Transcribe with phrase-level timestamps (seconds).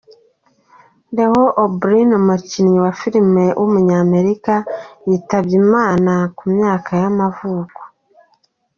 [1.15, 4.53] Leo O’Brien, umukinnyi wa film w’umunyamerika
[5.09, 7.81] yitabye Imana ku myaka y’amavuko.